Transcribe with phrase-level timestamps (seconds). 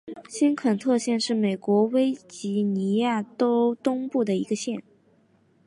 [0.27, 4.81] 新肯特县是美国维吉尼亚州东部的一个县。